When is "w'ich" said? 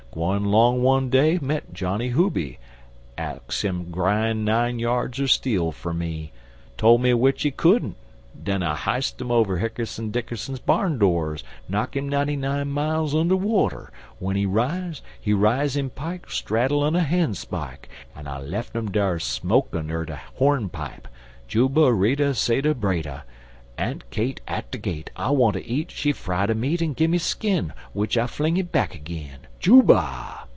7.11-7.43, 27.95-28.15